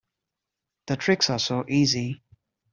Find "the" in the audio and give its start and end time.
0.87-0.95